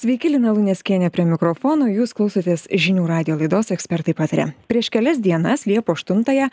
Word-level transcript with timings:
sveiki 0.00 0.30
lina 0.32 0.52
luneckienė 0.56 1.10
prie 1.12 1.26
mikrofono. 1.28 1.84
Jūs 1.90 2.14
klausotės 2.16 2.62
žinių 2.72 3.04
radijo 3.08 3.34
laidos 3.36 3.68
ekspertai 3.74 4.14
pataria. 4.16 4.46
Prieš 4.70 4.88
kelias 4.94 5.18
dienas 5.20 5.66
liepos 5.68 5.98
aštuntąją 6.00 6.46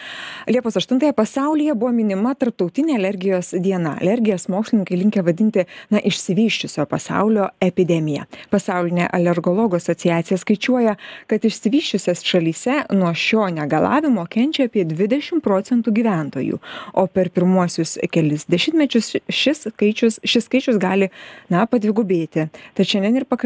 liepos 0.51 0.77
aštuntąją 0.79 1.13
pasaulyje 1.15 1.75
buvo 1.79 1.93
minima 1.95 2.33
tarptautinė 2.35 2.97
alergijos 2.97 3.53
diena. 3.63 3.93
Alergijas 4.01 4.49
mokslininkai 4.51 4.97
linkę 4.99 5.23
vadinti 5.23 5.63
na 5.93 6.01
išsivysčiusio 6.03 6.83
pasaulio 6.91 7.47
epidemija. 7.63 8.25
Pasaulinė 8.51 9.07
alergologų 9.15 9.79
asociacija 9.79 10.39
skaičiuoja 10.41 10.97
kad 11.31 11.47
išsivysčiusiose 11.47 12.27
šalyse 12.27 12.81
nuo 12.97 13.13
šio 13.15 13.47
negalavimo 13.55 14.27
kenčia 14.27 14.67
apie 14.67 14.83
dvidešim 14.89 15.39
procentų 15.45 15.95
gyventojų 16.01 16.59
o 16.93 17.07
per 17.07 17.31
pirmuosius 17.31 17.95
kelis 18.11 18.47
dešimtmečius 18.51 19.13
šis 19.29 19.67
skaičius 19.71 20.19
šis 20.27 20.49
skaičius 20.49 20.81
gali 20.81 21.09
na 21.53 21.63
padvigubėti. 21.69 22.49
Tad 22.75 22.89
šiandien 22.89 23.21
ir 23.21 23.29
pakalbėsime 23.29 23.36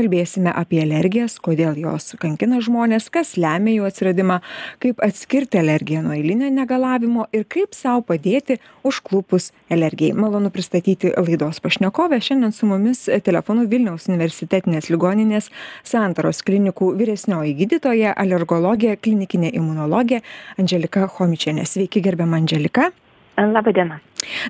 apie 0.55 0.81
alergijas 0.83 1.37
kodėl 1.43 1.77
jos 1.79 2.15
kankina 2.21 2.61
žmones 2.63 3.09
kas 3.13 3.35
lemia 3.37 3.75
jų 3.77 3.87
atsiradimą 3.89 4.39
kaip 4.83 5.01
atskirti 5.03 5.59
alergiją 5.61 6.01
nuo 6.05 6.15
eilinio 6.15 6.49
negalavimo 6.53 7.27
ir 7.35 7.45
kaip 7.45 7.75
sau 7.77 8.01
padėti 8.01 8.59
užklupus 8.87 9.51
alergijai. 9.71 10.15
Malonu 10.17 10.51
pristatyti 10.53 11.13
laidos 11.17 11.61
pašnekovę. 11.63 12.21
Šiandien 12.21 12.55
su 12.55 12.69
mumis 12.69 13.05
telefonu 13.25 13.67
vilniaus 13.69 14.07
universitetinės 14.09 14.89
ligoninės 14.93 15.51
santaros 15.83 16.41
klinikų 16.47 16.93
vyresnioji 16.99 17.55
gydytoja 17.61 18.15
alergologė 18.17 18.97
klinikinė 18.97 19.53
imunologė 19.59 20.21
andželika 20.57 21.07
chomičienė. 21.11 21.67
Sveiki 21.67 22.03
gerbiama 22.03 22.41
andželika 22.41 22.91
Labą 23.37 23.73
dieną. 23.73 23.97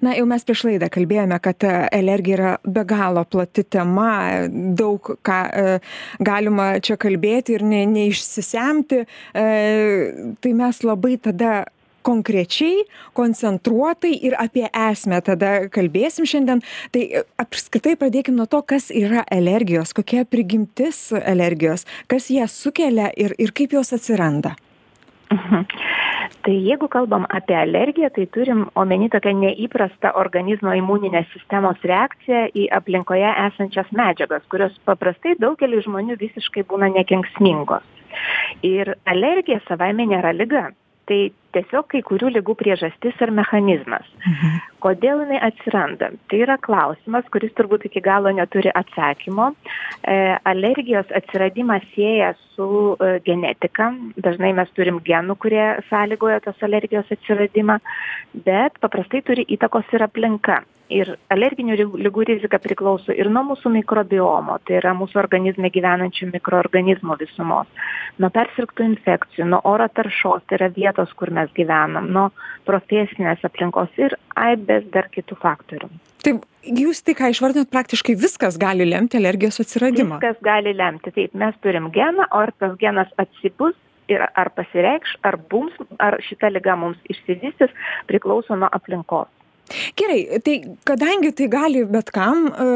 Na, 0.02 0.14
jau 0.18 0.26
mes 0.28 0.44
prieš 0.44 0.66
laidą 0.68 0.90
kalbėjome, 0.92 1.38
kad 1.44 1.64
e, 1.64 1.74
alergija 1.96 2.38
yra 2.38 2.54
be 2.66 2.84
galo 2.88 3.24
plati 3.24 3.64
tema, 3.64 4.48
daug 4.52 5.14
ką 5.24 5.38
e, 5.48 5.76
galima 6.20 6.74
čia 6.84 6.98
kalbėti 7.00 7.56
ir 7.56 7.64
ne, 7.64 7.86
neišsisemti. 7.88 9.04
E, 9.32 9.46
tai 10.44 10.56
mes 10.58 10.82
labai 10.84 11.16
tada 11.24 11.62
konkrečiai, 12.02 12.84
koncentruotai 13.18 14.14
ir 14.26 14.36
apie 14.42 14.66
esmę 14.68 15.22
tada 15.26 15.54
kalbėsim 15.74 16.28
šiandien. 16.28 16.64
Tai 16.94 17.04
e, 17.06 17.24
apskritai 17.42 17.96
pradėkim 18.02 18.38
nuo 18.38 18.50
to, 18.52 18.64
kas 18.66 18.90
yra 18.92 19.24
alergijos, 19.32 19.94
kokia 19.98 20.26
prigimtis 20.26 21.10
alergijos, 21.22 21.88
kas 22.12 22.32
ją 22.34 22.50
sukelia 22.52 23.12
ir, 23.16 23.38
ir 23.40 23.56
kaip 23.56 23.78
jos 23.78 23.94
atsiranda. 23.98 24.56
Mhm. 25.32 25.68
Tai 26.42 26.54
jeigu 26.54 26.88
kalbam 26.90 27.26
apie 27.30 27.56
alergiją, 27.58 28.10
tai 28.16 28.26
turim 28.36 28.64
omeny 28.82 29.10
tokią 29.14 29.34
neįprastą 29.44 30.14
organizmo 30.22 30.74
imuninės 30.80 31.28
sistemos 31.36 31.84
reakciją 31.92 32.48
į 32.58 32.68
aplinkoje 32.78 33.30
esančias 33.46 33.92
medžiagas, 34.00 34.48
kurios 34.50 34.78
paprastai 34.90 35.36
daugelį 35.44 35.84
žmonių 35.86 36.18
visiškai 36.22 36.64
būna 36.72 36.90
nekenksmingos. 36.96 37.86
Ir 38.66 38.96
alergija 39.06 39.62
savaime 39.68 40.08
nėra 40.10 40.34
lyga. 40.34 40.70
Tai 41.10 41.22
tiesiog 41.56 41.88
kai 41.92 42.02
kurių 42.08 42.32
lygų 42.38 42.56
priežastis 42.60 43.20
ir 43.22 43.32
mechanizmas. 43.36 44.08
Mhm. 44.22 44.60
Kodėl 44.82 45.24
jinai 45.26 45.40
atsiranda? 45.46 46.12
Tai 46.32 46.40
yra 46.42 46.58
klausimas, 46.58 47.28
kuris 47.34 47.54
turbūt 47.58 47.86
iki 47.90 48.02
galo 48.02 48.32
neturi 48.34 48.72
atsakymo. 48.74 49.52
E, 50.02 50.18
alergijos 50.54 51.12
atsiradimas 51.16 51.86
sieja 51.94 52.34
su 52.56 52.98
e, 52.98 53.14
genetika. 53.28 53.92
Dažnai 54.18 54.54
mes 54.58 54.74
turim 54.78 55.00
genų, 55.06 55.38
kurie 55.42 55.66
sąlygoja 55.92 56.42
tos 56.46 56.62
alergijos 56.66 57.12
atsiradimą, 57.14 57.80
bet 58.48 58.82
paprastai 58.82 59.24
turi 59.26 59.48
įtakos 59.58 59.94
ir 59.94 60.08
aplinka. 60.10 60.62
Ir 60.92 61.14
alerginių 61.32 61.78
lygų 62.04 62.26
rizika 62.28 62.60
priklauso 62.60 63.14
ir 63.16 63.30
nuo 63.32 63.46
mūsų 63.54 63.70
mikrobiomo, 63.78 64.58
tai 64.68 64.76
yra 64.82 64.92
mūsų 64.98 65.22
organizme 65.22 65.70
gyvenančių 65.72 66.28
mikroorganizmų 66.34 67.16
visumos, 67.22 67.70
nuo 68.20 68.30
persirgtų 68.36 68.90
infekcijų, 68.90 69.48
nuo 69.54 69.62
oro 69.72 69.88
taršos, 69.88 70.44
tai 70.50 70.60
yra 70.60 70.68
vietos, 70.76 71.14
kur 71.16 71.32
mes 71.32 71.41
mes 71.42 71.52
gyvenam, 71.58 72.08
nuo 72.14 72.30
profesinės 72.70 73.44
aplinkos 73.48 73.92
ir 74.00 74.16
aibės 74.38 74.88
dar 74.94 75.10
kitų 75.14 75.38
faktorių. 75.42 75.90
Taip, 76.22 76.44
jūs 76.62 77.02
tik 77.02 77.18
ką 77.18 77.32
išvardinot, 77.34 77.72
praktiškai 77.74 78.16
viskas 78.20 78.60
gali 78.62 78.86
lemti 78.86 79.18
alergijos 79.18 79.60
atsiradimą. 79.64 80.22
Viskas 80.22 80.42
gali 80.46 80.76
lemti, 80.78 81.14
taip, 81.16 81.34
mes 81.34 81.58
turim 81.66 81.90
geną, 81.96 82.30
o 82.30 82.46
ar 82.46 82.54
tas 82.62 82.78
genas 82.82 83.10
atsibus 83.22 83.74
ir 84.12 84.22
ar 84.22 84.52
pasireikš, 84.54 85.18
ar, 85.26 85.40
bums, 85.50 85.74
ar 86.04 86.20
šita 86.28 86.52
lyga 86.54 86.78
mums 86.78 87.00
išsivystys, 87.10 87.74
priklauso 88.12 88.58
nuo 88.60 88.70
aplinkos 88.76 89.32
gerai 90.00 90.40
tai 90.46 90.56
kadangi 90.88 91.32
tai 91.36 91.48
gali 91.52 91.84
bet 91.86 92.12
kam 92.16 92.48
e, 92.48 92.68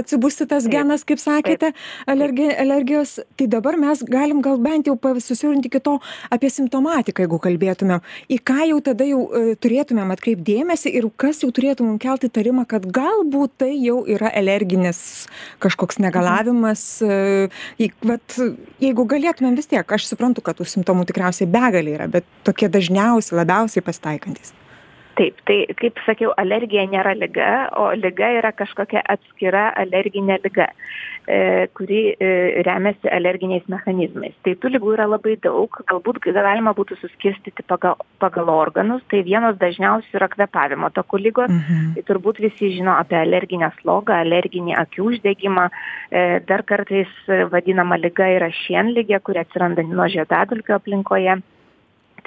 atsibusti 0.00 0.46
tas 0.48 0.66
genas 0.70 1.04
kaip 1.08 1.20
sakėte 1.22 1.72
alergi 2.10 2.48
alergijos 2.64 3.18
tai 3.36 3.48
dabar 3.50 3.78
mes 3.80 4.02
galim 4.08 4.42
gal 4.44 4.58
bent 4.62 4.88
jau 4.90 4.96
susisiaurinti 5.02 5.70
iki 5.70 5.80
to 5.80 5.98
apie 6.30 6.50
simptomatiką 6.50 7.24
jeigu 7.24 7.38
kalbėtumėm. 7.42 8.02
Į 8.32 8.38
ką 8.48 8.68
jau 8.70 8.78
tada 8.84 9.06
jau 9.08 9.22
e, 9.28 9.54
turėtumėm 9.62 10.12
atkreipt 10.14 10.44
dėmesį 10.46 10.94
ir 10.98 11.08
kas 11.16 11.42
jau 11.44 11.50
turėtų 11.54 11.86
mum 11.86 11.98
kelt 12.02 12.26
įtarimą 12.28 12.66
kad 12.70 12.86
galbūt 12.86 13.56
tai 13.64 13.72
jau 13.76 14.02
yra 14.06 14.32
alerginis 14.42 15.02
kažkoks 15.62 16.00
negalavimas 16.02 16.84
e, 17.04 17.50
į 17.82 17.92
vat 18.06 18.38
jeigu 18.82 19.06
galėtumėm 19.14 19.58
vis 19.58 19.70
tiek 19.70 19.96
aš 19.98 20.08
suprantu 20.10 20.44
kad 20.44 20.58
tų 20.58 20.68
simptomų 20.68 21.06
tikriausiai 21.10 21.50
begalė 21.50 21.98
yra 21.98 22.10
bet 22.12 22.28
tokie 22.46 22.70
dažniausi 22.72 23.36
labiausiai 23.38 23.84
pasitaikantys 23.84 24.56
taip 25.18 25.40
tai 25.48 25.58
kaip 25.78 26.00
sakiau 26.06 26.32
alergija 26.40 26.84
nėra 26.90 27.14
liga 27.18 27.48
o 27.78 27.90
liga 27.98 28.28
yra 28.38 28.52
kažkokia 28.56 29.02
atskira 29.14 29.68
alerginė 29.82 30.38
liga 30.44 30.68
e, 31.26 31.68
kuri 31.76 32.00
e, 32.12 32.30
remiasi 32.66 33.10
alerginiais 33.12 33.68
mechanizmais. 33.72 34.34
Tai 34.44 34.54
tų 34.62 34.72
ligų 34.76 34.94
yra 34.96 35.06
labai 35.10 35.36
daug 35.44 35.78
galbūt 35.90 36.22
galima 36.32 36.74
būtų 36.78 36.98
suskirstyti 37.02 37.66
pagal 37.68 38.00
pagal 38.22 38.50
organus 38.52 39.04
tai 39.12 39.22
vienos 39.26 39.58
dažniausių 39.60 40.18
yra 40.18 40.30
kvėpavimo 40.32 40.92
takų 40.96 41.22
ligos 41.26 41.52
mhm. 41.52 41.94
tai 41.96 42.06
turbūt 42.10 42.42
visi 42.42 42.72
žino 42.76 42.96
apie 42.98 43.18
alerginę 43.20 43.72
slogą 43.80 44.20
alerginį 44.24 44.76
akių 44.84 45.08
uždegimą 45.12 45.68
e, 45.68 46.40
dar 46.48 46.64
kartais 46.68 47.10
vadinama 47.52 48.00
liga 48.00 48.28
yra 48.38 48.52
šienligė 48.64 49.20
kuri 49.24 49.44
atsiranda 49.44 49.84
nuo 49.86 50.08
žiedadulkių 50.12 50.78
aplinkoje 50.78 51.40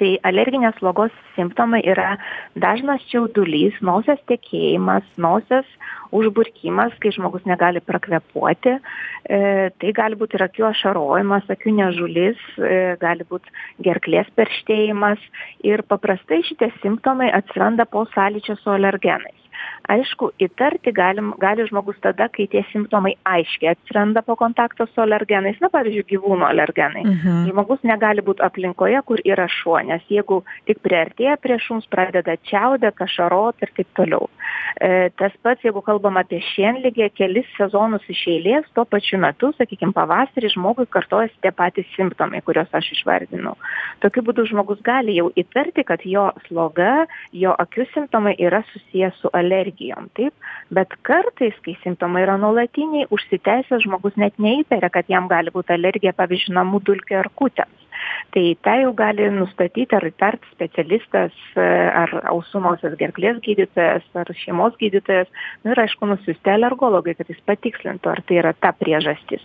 tai 0.00 0.16
alerginės 0.28 0.76
slogos 0.80 1.14
simptomai 1.36 1.82
yra 1.88 2.16
dažnas 2.58 3.04
čiaudulys 3.10 3.78
nosies 3.84 4.20
tekėjimas 4.30 5.06
nosies 5.20 5.68
užburkimas 6.14 6.94
kai 7.02 7.12
žmogus 7.14 7.46
negali 7.48 7.82
prakvėpuoti. 7.84 8.76
E, 8.76 9.40
tai 9.80 9.94
gali 9.96 10.18
būt 10.18 10.36
ir 10.36 10.46
akių 10.46 10.68
ašarojimas 10.70 11.48
akių 11.52 11.74
niežulys 11.80 12.44
e, 12.58 12.78
gali 13.02 13.26
būt 13.28 13.50
gerklės 13.86 14.30
perštėjimas. 14.38 15.22
Ir 15.66 15.82
paprastai 15.90 16.42
šitie 16.46 16.70
simptomai 16.82 17.32
atsiranda 17.34 17.88
po 17.90 18.06
sąlyčio 18.14 18.58
su 18.60 18.72
alergenais 18.74 19.45
aišku 19.88 20.30
įtarti 20.42 20.92
galim 20.94 21.32
gali 21.40 21.66
žmogus 21.68 21.98
tada 22.02 22.28
kai 22.32 22.46
tie 22.50 22.62
simptomai 22.72 23.14
aiškiai 23.28 23.72
atsiranda 23.74 24.22
po 24.26 24.36
kontakto 24.38 24.86
su 24.90 25.02
alergenais 25.02 25.58
na 25.62 25.70
pavyzdžiui 25.72 26.06
gyvūnų 26.12 26.46
alergenai. 26.48 27.04
Mhm. 27.06 27.50
žmogus 27.50 27.82
negali 27.86 28.24
būt 28.26 28.42
aplinkoje 28.44 29.02
kur 29.06 29.22
yra 29.24 29.46
šuo 29.48 29.78
nes 29.86 30.02
jeigu 30.10 30.42
tik 30.66 30.82
priartėja 30.84 31.36
prie 31.42 31.58
šuns 31.62 31.86
pradeda 31.90 32.36
čiaudėt 32.50 33.00
ašarot 33.06 33.62
ir 33.62 33.72
taip 33.76 33.88
toliau. 33.98 34.28
E, 34.80 35.10
tas 35.18 35.32
pats 35.42 35.62
jeigu 35.64 35.82
kalbam 35.82 36.18
apie 36.20 36.40
šienligę 36.52 37.08
kelis 37.14 37.48
sezonus 37.56 38.04
iš 38.12 38.26
eilės 38.34 38.66
tuo 38.74 38.84
pačiu 38.84 39.20
metu 39.22 39.52
sakykim 39.58 39.94
pavasarį 39.96 40.52
žmogui 40.56 40.88
kartojasi 40.90 41.38
tie 41.42 41.52
patys 41.54 41.88
simptomai 41.96 42.42
kuriuos 42.46 42.74
aš 42.74 42.90
išvardinau. 42.98 43.54
Tokiu 44.04 44.24
būdu 44.26 44.46
žmogus 44.50 44.82
gali 44.84 45.16
jau 45.16 45.30
įtarti 45.38 45.86
kad 45.86 46.02
jo 46.04 46.28
sloga 46.48 47.06
jo 47.32 47.54
akių 47.56 47.86
simptomai 47.94 48.34
yra 48.38 48.62
susiję 48.72 49.12
su 49.20 49.30
alergija 49.32 49.45
alergijom 49.46 50.10
taip? 50.18 50.34
Bet 50.74 50.92
kartais 51.06 51.56
kai 51.64 51.76
simptomai 51.82 52.26
yra 52.26 52.36
nuolatiniai 52.42 53.08
užsitęsę 53.14 53.80
žmogus 53.86 54.18
net 54.20 54.38
neįtaria 54.42 54.92
kad 54.92 55.08
jam 55.12 55.30
gali 55.32 55.54
būt 55.54 55.72
alergija 55.78 56.14
pavyzdžiui 56.20 56.58
namų 56.60 56.82
dulkių 56.90 57.20
erkutėms 57.24 57.85
tai 58.34 58.44
tą 58.64 58.76
jau 58.82 58.92
gali 58.96 59.28
nustatyti 59.34 59.96
ar 59.96 60.06
įtart 60.08 60.44
specialistas 60.52 61.34
ar 61.56 62.12
ausų 62.32 62.62
nosies 62.64 62.96
gerklės 63.00 63.40
gydytojas 63.44 64.04
ar 64.18 64.32
šeimos 64.42 64.76
gydytojas. 64.80 65.30
Nu 65.64 65.72
ir 65.74 65.82
aišku 65.86 66.08
nusiųsti 66.10 66.52
alergologui 66.52 67.16
kad 67.18 67.30
jis 67.32 67.40
patikslintų 67.48 68.12
ar 68.12 68.22
tai 68.26 68.40
yra 68.42 68.52
ta 68.56 68.72
priežastis. 68.76 69.44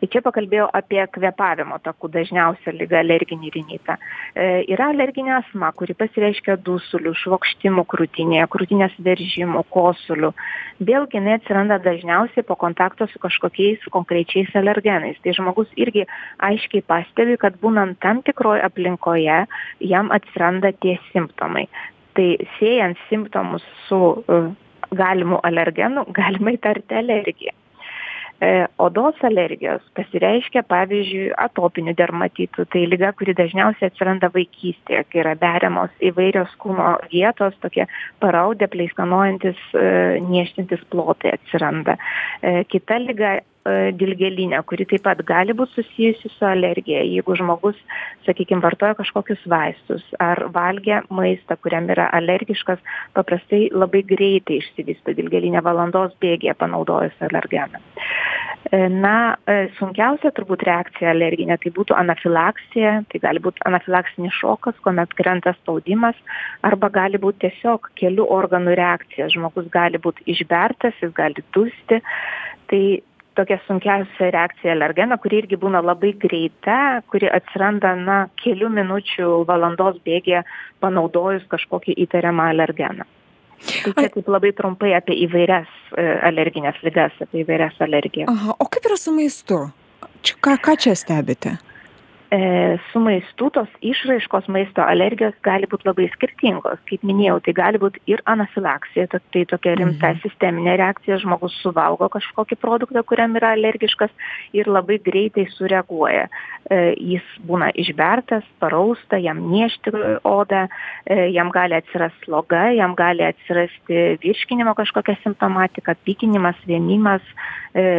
Tai 0.00 0.10
čia 0.12 0.22
pakalbėjau 0.24 0.68
apie 0.74 1.02
kvėpavimo 1.14 1.78
takų 1.84 2.10
dažniausią 2.16 2.74
ligą 2.76 3.00
alerginį 3.02 3.52
rinitą 3.54 3.98
e, 3.98 4.64
yra 4.72 4.90
alerginė 4.92 5.36
astma 5.38 5.72
kuri 5.76 5.96
pasireiškia 5.98 6.58
dusuliu 6.66 7.14
švokštimu 7.22 7.86
krūtinėje 7.90 8.48
krūtinės 8.52 8.98
veržimu 9.06 9.64
kosuliu 9.72 10.32
vėlgi 10.82 11.18
jinai 11.18 11.36
atsiranda 11.38 11.78
dažniausiai 11.82 12.44
po 12.46 12.56
kontakto 12.58 13.06
su 13.10 13.20
kažkokiais 13.22 13.84
konkrečiais 13.94 14.50
alergenais. 14.58 15.18
Tai 15.22 15.34
žmogus 15.36 15.70
irgi 15.76 16.06
aiškiai 16.42 16.84
pastebi 16.86 17.38
kad 17.40 17.58
būnant 17.62 18.01
tam 18.02 18.22
tikroj 18.26 18.60
aplinkoje 18.66 19.44
jam 19.92 20.12
atsiranda 20.14 20.72
tie 20.84 20.98
simptomai. 21.12 21.68
Tai 22.12 22.28
siejant 22.58 22.98
simptomus 23.08 23.64
su 23.88 23.98
uh, 23.98 24.50
galimu 24.92 25.40
alergenu 25.42 26.06
galima 26.20 26.56
įtarti 26.58 27.00
alergiją. 27.02 27.56
Odos 28.82 29.20
alergijos 29.22 29.84
pasireiškia 29.94 30.64
pavyzdžiui 30.66 31.28
atopiniu 31.38 31.92
dermatitu. 31.94 32.64
Tai 32.72 32.80
liga 32.90 33.12
kuri 33.14 33.36
dažniausiai 33.38 33.86
atsiranda 33.92 34.32
vaikystėje 34.34 35.04
kai 35.12 35.20
yra 35.22 35.36
beriamos 35.38 35.94
įvairios 36.02 36.50
kūno 36.58 36.96
vietos 37.12 37.54
tokie 37.62 37.86
paraudę 38.24 38.66
pleiskanojantis 38.72 39.60
niežtintys 40.26 40.82
plotai 40.90 41.36
atsiranda. 41.36 41.94
Kita 42.74 42.98
liga 43.04 43.36
dilgėlinė 43.68 44.58
kuri 44.66 44.86
taip 44.90 45.04
pat 45.06 45.20
gali 45.26 45.54
būt 45.54 45.70
susijusi 45.76 46.30
su 46.34 46.46
alergija 46.46 47.02
jeigu 47.06 47.36
žmogus 47.38 47.78
sakykim 48.26 48.62
vartoja 48.64 48.96
kažkokius 48.98 49.44
vaistus 49.46 50.02
ar 50.22 50.48
valgė 50.54 51.02
maistą 51.14 51.56
kuriam 51.62 51.86
yra 51.94 52.08
alergiškas 52.18 52.82
paprastai 53.14 53.68
labai 53.70 54.02
greitai 54.02 54.58
išsivysto 54.62 55.14
dilgėlinė 55.18 55.62
valandos 55.62 56.16
bėgyje 56.22 56.56
panaudojus 56.58 57.22
alergeną. 57.28 57.78
Na 58.72 59.36
sunkiausia 59.76 60.30
turbūt 60.34 60.62
reakcija 60.66 61.10
alerginė 61.12 61.58
tai 61.60 61.72
būtų 61.76 61.96
anafilaksija 61.98 62.92
tai 63.10 63.20
gali 63.22 63.42
būt 63.42 63.58
anafilaksinis 63.68 64.34
šokas 64.38 64.78
kuomet 64.84 65.12
krenta 65.18 65.52
spaudimas 65.58 66.18
arba 66.66 66.88
gali 66.94 67.20
būt 67.20 67.42
tiesiog 67.44 67.90
kelių 68.00 68.26
organų 68.38 68.76
reakcija. 68.78 69.28
Žmogus 69.34 69.68
gali 69.74 70.00
būt 70.02 70.22
išbertas 70.30 70.94
jis 71.02 71.12
gali 71.18 71.44
dusti. 71.52 72.00
Tai 72.70 72.84
tokia 73.34 73.58
sunkiausia 73.66 74.30
reakcija 74.34 74.74
alergeną 74.76 75.18
kuri 75.22 75.42
irgi 75.42 75.58
būna 75.60 75.82
labai 75.84 76.12
greita 76.24 77.02
kuri 77.12 77.30
atsiranda 77.32 77.94
na 77.96 78.18
kelių 78.42 78.70
minučių 78.76 79.30
valandos 79.48 79.98
bėgyje 80.06 80.44
panaudojus 80.84 81.44
kažkokį 81.52 81.96
įtariamą 82.06 82.50
alergeną. 82.52 83.08
Tai 83.62 83.92
čia 83.94 84.08
taip 84.14 84.30
labai 84.30 84.50
trumpai 84.58 84.94
apie 84.98 85.14
įvairias 85.26 85.70
alergines 86.26 86.78
ligas 86.82 87.14
apie 87.22 87.44
įvairias 87.44 87.78
alergijas. 87.84 88.30
Aha 88.32 88.56
o 88.58 88.66
kaip 88.66 88.88
yra 88.90 88.98
su 88.98 89.14
maistu? 89.14 89.64
Ką 90.42 90.56
ką 90.62 90.78
čia 90.78 90.96
stebite 90.98 91.56
su 92.92 93.00
maistu 93.00 93.50
tos 93.52 93.68
išraiškos 93.84 94.46
maisto 94.48 94.80
alergijos 94.80 95.34
gali 95.44 95.68
būt 95.68 95.84
labai 95.84 96.06
skirtingos. 96.14 96.80
Kaip 96.88 97.04
minėjau 97.04 97.42
tai 97.44 97.52
gali 97.58 97.80
būt 97.82 97.98
ir 98.08 98.22
anafilaksija 98.24 99.04
tai 99.12 99.42
tokia 99.50 99.74
rimta 99.76 100.14
sisteminė 100.22 100.78
reakcija. 100.80 101.20
Žmogus 101.20 101.58
suvalgo 101.60 102.08
kažkokį 102.14 102.56
produktą 102.62 103.02
kuriam 103.04 103.36
yra 103.36 103.52
alergiškas 103.58 104.14
ir 104.56 104.70
labai 104.70 104.96
greitai 105.04 105.44
sureaguoja. 105.58 106.30
Jis 106.96 107.26
būna 107.44 107.68
išbertas 107.76 108.46
parausta 108.62 109.20
jam 109.20 109.42
niežti 109.50 109.92
odą 110.24 110.68
jam 111.34 111.50
gali 111.52 111.76
atsirast 111.76 112.16
sloga 112.24 112.70
jam 112.72 112.94
gali 112.96 113.26
atsirasti 113.26 114.16
virškinimo 114.22 114.72
kažkokia 114.78 115.18
simptomatika 115.20 115.98
pykinimas 116.06 116.56
vėmimas 116.64 117.26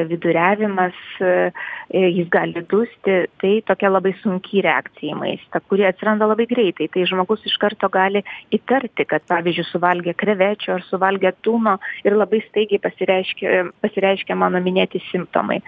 viduriavimas 0.10 0.98
jis 1.90 2.30
gali 2.30 2.66
dusti. 2.70 3.26
Tai 3.42 3.54
tokia 3.68 3.92
labai 3.92 4.14
sunki 4.24 4.64
reakcija 4.64 5.14
į 5.14 5.20
maistą 5.20 5.62
kuri 5.68 5.86
atsiranda 5.88 6.28
labai 6.30 6.48
greitai. 6.50 6.90
Tai 6.92 7.06
žmogus 7.10 7.44
iš 7.48 7.56
karto 7.62 7.90
gali 7.94 8.24
įtarti 8.56 9.06
kad 9.10 9.26
pavyzdžiui 9.30 9.68
suvalgė 9.70 10.16
krevečių 10.20 10.76
ar 10.78 10.86
suvalgė 10.88 11.34
tuno 11.46 11.78
ir 12.06 12.18
labai 12.18 12.42
staigiai 12.48 12.82
pasireiškia 12.84 13.64
pasireiškia 13.84 14.38
mano 14.40 14.62
minėti 14.64 15.02
simptomai. 15.10 15.60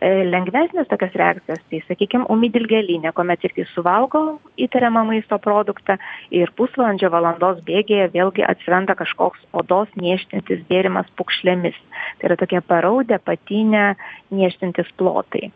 Lengvesnės 0.00 0.90
tokios 0.90 1.16
reakcijos 1.20 1.62
tai 1.70 1.82
sakykim 1.86 2.26
ūmi 2.32 2.50
dilgėlinė 2.54 3.14
kuomet 3.16 3.44
irgi 3.48 3.66
suvalgo 3.74 4.40
įtariamą 4.60 5.04
maisto 5.08 5.38
produktą 5.42 5.98
ir 6.34 6.52
pusvalandžio 6.58 7.10
valandos 7.12 7.62
bėgyje 7.66 8.10
vėlgi 8.14 8.46
atsiranda 8.46 8.96
kažkoks 8.98 9.44
odos 9.56 9.90
niežtintis 10.00 10.64
bėrimas 10.70 11.08
pūkšlėmis 11.18 11.78
tai 12.20 12.30
yra 12.30 12.38
tokie 12.40 12.60
paraudę 12.60 13.20
patinę 13.24 13.94
niežtintys 14.34 14.90
plotai 14.98 15.50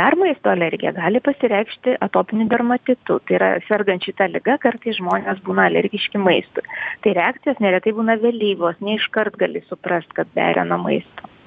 dar 0.00 0.16
maisto 0.20 0.50
alergija 0.50 0.92
gali 0.92 1.20
pasireikšti 1.24 1.96
atopiniu 2.04 2.48
dermatitu. 2.52 3.18
Tai 3.24 3.38
yra 3.38 3.48
sergant 3.68 4.04
šita 4.04 4.28
liga 4.28 4.58
kartais 4.60 4.98
žmonės 5.00 5.40
būna 5.46 5.70
alergiški 5.70 6.20
maistui. 6.20 6.66
Tai 7.04 7.16
reakcijos 7.16 7.64
neretai 7.64 7.96
būna 7.96 8.18
vėlyvos 8.20 8.80
ne 8.84 8.98
iškart 8.98 9.40
gali 9.40 9.64
suprast 9.70 10.12
kad 10.18 10.28
beria 10.36 10.68
nuo 10.68 10.82
maisto 10.84 11.37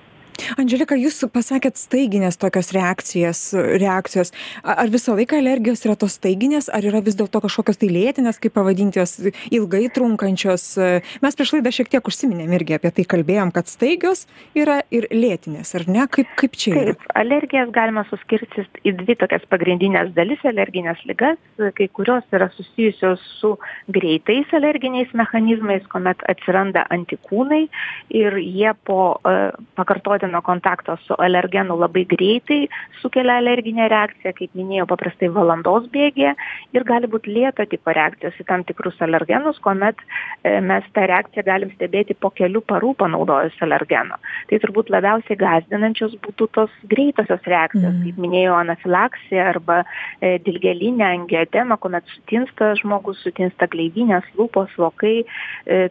andželika 0.61 0.97
jūs 0.99 1.21
pasakėt 1.33 1.79
staiginės 1.79 2.39
tokios 2.41 2.71
reakcijas 2.75 3.41
reakcijos. 3.55 4.33
Ar 4.63 4.91
visą 4.91 5.15
laiką 5.17 5.39
alergijos 5.41 5.85
yra 5.85 5.97
tos 5.99 6.17
staiginės 6.19 6.69
ar 6.73 6.85
yra 6.87 7.01
vis 7.05 7.17
dėlto 7.19 7.41
kažkokios 7.43 7.81
tai 7.81 7.91
lėtinės 7.91 8.41
kaip 8.41 8.55
pavadinti 8.57 9.01
jos 9.01 9.17
ilgai 9.51 9.87
trunkančios? 9.93 10.65
Mes 11.23 11.37
prieš 11.37 11.55
laidą 11.57 11.73
šiek 11.75 11.91
tiek 11.91 12.11
užsiminėm 12.11 12.55
irgi 12.57 12.77
apie 12.77 12.93
tai 12.97 13.07
kalbėjom 13.15 13.53
kad 13.55 13.69
staigios 13.71 14.25
yra 14.57 14.81
ir 14.93 15.07
lėtinės 15.11 15.75
ar 15.79 15.87
ne? 15.89 16.05
Kaip 16.11 16.31
kaip 16.39 16.57
čia 16.59 16.73
yra? 16.75 16.95
Taip 16.95 17.15
alergijas 17.21 17.71
galima 17.75 18.05
suskirstyt 18.09 18.81
į 18.87 18.95
dvi 19.01 19.17
tokias 19.21 19.45
pagrindines 19.51 20.13
dalis 20.17 20.41
alergines 20.47 20.99
ligas 21.09 21.39
kai 21.77 21.87
kurios 21.93 22.25
yra 22.35 22.49
susijusios 22.55 23.21
su 23.39 23.53
greitais 23.93 24.51
alerginiais 24.57 25.11
mechanizmais 25.17 25.85
kuomet 25.91 26.21
atsiranda 26.31 26.85
antikūnai 26.93 27.63
ir 28.21 28.37
jie 28.41 28.73
po 28.87 28.99
pakartotino 29.79 30.40
kontakto 30.45 30.97
su 31.05 31.15
alergenu 31.19 31.77
labai 31.79 32.05
greitai 32.09 32.61
sukelia 33.01 33.37
alerginę 33.41 33.87
reakciją 33.91 34.33
kaip 34.37 34.57
minėjau 34.57 34.87
paprastai 34.91 35.29
valandos 35.33 35.87
bėgyje 35.93 36.33
ir 36.75 36.87
gali 36.87 37.09
būt 37.11 37.29
lėto 37.29 37.65
tipo 37.71 37.93
reakcijos 37.95 38.37
į 38.41 38.47
tam 38.49 38.65
tikrus 38.67 38.99
alergenus 39.05 39.59
kuomet 39.65 39.99
mes 40.43 40.87
tą 40.95 41.05
reakciją 41.11 41.45
galim 41.47 41.71
stebėti 41.75 42.15
po 42.17 42.31
kelių 42.35 42.63
parų 42.69 42.93
panaudojus 42.99 43.57
alergeno. 43.65 44.17
Tai 44.49 44.59
turbūt 44.63 44.91
labiausiai 44.93 45.37
gąsdinančios 45.39 46.17
būtų 46.25 46.47
tos 46.57 46.73
greitosios 46.91 47.45
reakcijos 47.49 47.97
kaip 48.03 48.21
minėjau 48.21 48.57
anafilaksija 48.59 49.47
arba 49.53 49.81
dilgėlinė 50.21 51.07
angiodema 51.07 51.77
kuomet 51.81 52.07
sutinsta 52.15 52.73
žmogus 52.81 53.21
sutinsta 53.25 53.67
gleivinės 53.71 54.27
lūpos 54.37 54.73
vokai 54.81 55.21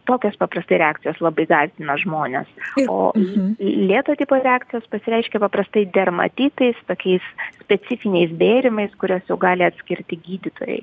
tokios 0.08 0.38
paprastai 0.41 0.81
reakcijos 0.82 1.20
labai 1.25 1.47
gąsdina 1.50 1.97
žmones 2.02 2.49
o 2.88 3.12
lėto 3.61 4.17
tipo 4.20 4.30
reakcijos 4.38 4.87
pasireiškia 4.93 5.41
paprastai 5.43 5.87
dermatitais 5.94 6.79
tokiais 6.87 7.27
specifiniais 7.65 8.32
bėrimais 8.38 8.94
kuriuos 9.00 9.27
jau 9.29 9.38
gali 9.41 9.67
atskirti 9.67 10.19
gydytojai. 10.29 10.81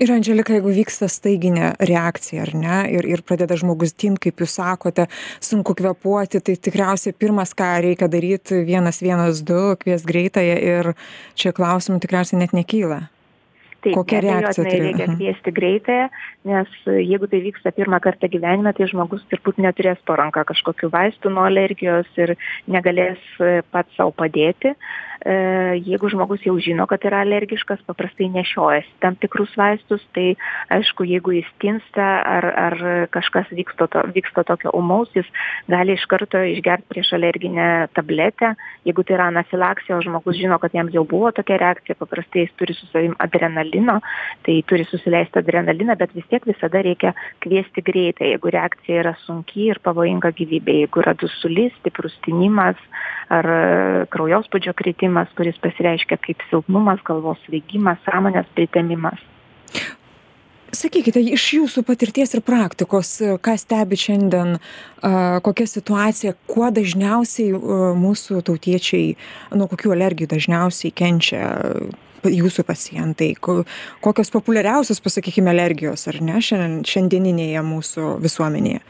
Ir 0.00 0.08
andželika 0.14 0.54
jeigu 0.56 0.72
vyksta 0.72 1.10
staiginė 1.12 1.74
reakcija 1.84 2.46
ar 2.46 2.54
ne 2.56 2.76
ir 2.94 3.04
ir 3.04 3.20
pradeda 3.26 3.58
žmogus 3.60 3.92
tint 3.92 4.16
kaip 4.22 4.40
jūs 4.40 4.56
sakote 4.56 5.04
sunku 5.44 5.74
kvėpuoti 5.76 6.40
tai 6.40 6.56
tikriausiai 6.56 7.12
pirmas 7.12 7.52
ką 7.52 7.68
reikia 7.84 8.08
daryt 8.08 8.54
vienas 8.64 9.02
vienas 9.04 9.44
du 9.44 9.76
kviest 9.82 10.08
greitąją 10.08 10.56
ir 10.72 10.92
čia 11.36 11.52
klausimų 11.52 12.00
tikriausiai 12.00 12.40
net 12.40 12.56
nekyla 12.56 13.02
taip 13.84 13.96
kokia 13.98 14.20
reakcija 14.24 14.64
neabejotinai 14.64 14.86
reikia 14.86 15.16
kviesti 15.16 15.56
greitąją 15.56 16.08
nes 16.44 16.68
jeigu 16.86 17.28
tai 17.28 17.42
vyksta 17.44 17.72
pirmą 17.76 18.00
kartą 18.00 18.28
gyvenime 18.32 18.72
tai 18.72 18.88
žmogus 18.88 19.24
turbūt 19.28 19.60
neturės 19.60 20.00
po 20.08 20.16
ranka 20.16 20.44
kažkokių 20.48 20.88
vaistų 20.92 21.34
nuo 21.34 21.44
alergijos 21.44 22.08
ir 22.16 22.36
negalės 22.66 23.20
pats 23.70 23.92
sau 23.98 24.12
padėti. 24.12 24.72
Jeigu 25.20 26.08
žmogus 26.08 26.40
jau 26.46 26.54
žino 26.56 26.86
kad 26.88 27.02
yra 27.04 27.18
alergiškas 27.26 27.82
paprastai 27.84 28.30
nešiojasi 28.32 28.94
tam 29.04 29.18
tikrus 29.20 29.52
vaistus 29.60 30.00
tai 30.16 30.30
aišku 30.72 31.04
jeigu 31.04 31.34
jis 31.36 31.50
tinsta 31.60 32.06
ar 32.24 32.46
ar 32.48 32.76
kažkas 33.12 33.52
vyksta 33.52 33.84
to 33.92 34.00
vyksta 34.16 34.46
tokio 34.48 34.72
ūmaus 34.72 35.12
jis 35.12 35.28
gali 35.68 35.92
iš 35.92 36.06
karto 36.08 36.40
išgert 36.40 36.88
priešalerginę 36.88 37.90
tabletę. 37.92 38.54
Jeigu 38.88 39.04
tai 39.04 39.18
yra 39.18 39.28
anafilaksija 39.28 39.98
o 39.98 40.00
žmogus 40.00 40.40
žino 40.40 40.56
kad 40.58 40.72
jam 40.72 40.88
jau 40.88 41.04
buvo 41.04 41.34
tokia 41.36 41.60
reakcija 41.60 42.00
paprastai 42.00 42.46
jis 42.46 42.56
turi 42.56 42.78
su 42.80 42.88
savim 42.88 43.12
adrenalino 43.70 44.00
tai 44.42 44.62
turi 44.66 44.84
susileist 44.84 45.36
adrenaliną 45.36 45.96
bet 45.96 46.12
vis 46.14 46.24
tiek 46.28 46.44
visada 46.46 46.82
reikia 46.82 47.14
kviesti 47.40 47.82
greitąją 47.82 48.30
jeigu 48.30 48.50
reakcija 48.50 49.00
yra 49.00 49.14
sunki 49.26 49.68
ir 49.70 49.80
pavojinga 49.82 50.32
gyvybei 50.32 50.84
jeigu 50.84 51.00
yra 51.00 51.14
dusulys 51.14 51.72
stiprus 51.80 52.16
tinimas 52.24 52.76
ar 53.28 53.46
kraujospūdžio 54.10 54.74
kritimas 54.74 55.28
kuris 55.36 55.58
pasireiškia 55.62 56.18
kaip 56.18 56.42
silpnumas 56.50 57.00
galvos 57.04 57.38
svaigimas 57.46 57.98
sąmonės 58.04 58.46
pritemimas. 58.54 59.20
Sakykite 60.70 61.18
iš 61.34 61.44
jūsų 61.56 61.82
patirties 61.82 62.30
ir 62.36 62.44
praktikos 62.46 63.16
ką 63.42 63.56
stebit 63.58 63.98
šiandien 63.98 64.58
a 65.02 65.40
kokia 65.42 65.66
situacija 65.66 66.36
kuo 66.46 66.68
dažniausiai 66.70 67.50
mūsų 67.98 68.38
tautiečiai 68.46 69.16
nuo 69.58 69.66
kokių 69.70 69.96
alergijų 69.96 70.30
dažniausiai 70.30 70.94
kenčia 70.94 71.42
jūsų 72.28 72.66
pacientai? 72.68 73.32
Ko 73.40 73.62
kokios 74.04 74.32
populiariausios 74.34 75.00
pasakykime 75.04 75.52
alergijos 75.54 76.08
ar 76.10 76.20
ne 76.24 76.40
šiandien 76.42 76.82
šiandieninėje 76.88 77.64
mūsų 77.64 78.12
visuomenėje? 78.24 78.84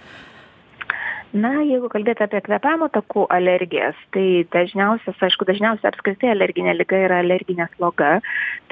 Na 1.31 1.61
jeigu 1.63 1.87
kalbėt 1.93 2.19
apie 2.25 2.41
kvėpavimo 2.43 2.89
takų 2.91 3.23
alergijas 3.31 3.99
tai 4.15 4.43
dažniausias 4.51 5.21
aišku 5.23 5.47
dažniausia 5.47 5.93
apskritai 5.93 6.33
alerginė 6.33 6.73
liga 6.75 6.99
yra 7.07 7.21
alerginė 7.23 7.69
sloga. 7.77 8.17